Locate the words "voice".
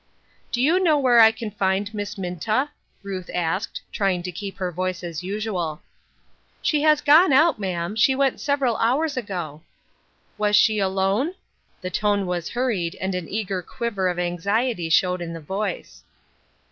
4.71-5.03, 15.39-16.01